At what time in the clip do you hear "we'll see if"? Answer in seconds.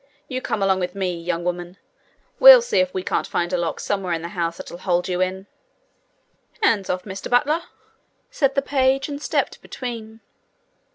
2.39-2.91